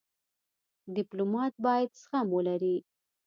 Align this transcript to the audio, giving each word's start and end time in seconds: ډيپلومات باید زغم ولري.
ډيپلومات 0.95 1.53
باید 1.65 1.89
زغم 2.01 2.27
ولري. 2.35 2.77